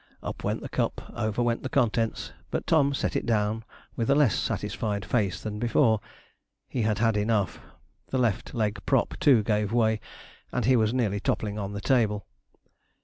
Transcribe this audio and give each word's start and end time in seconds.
Up 0.23 0.43
went 0.43 0.61
the 0.61 0.67
cup, 0.69 1.13
over 1.15 1.43
went 1.43 1.61
the 1.61 1.69
contents; 1.69 2.33
but 2.49 2.65
Tom 2.65 2.91
set 2.95 3.15
it 3.15 3.23
down 3.27 3.63
with 3.95 4.09
a 4.09 4.15
less 4.15 4.33
satisfied 4.35 5.05
face 5.05 5.39
than 5.39 5.59
before. 5.59 6.01
He 6.67 6.81
had 6.81 6.97
had 6.97 7.15
enough. 7.15 7.59
The 8.07 8.17
left 8.17 8.55
leg 8.55 8.83
prop, 8.87 9.13
too, 9.19 9.43
gave 9.43 9.71
way, 9.71 9.99
and 10.51 10.65
he 10.65 10.75
was 10.75 10.91
nearly 10.91 11.19
toppling 11.19 11.59
on 11.59 11.73
the 11.73 11.81
table. 11.81 12.25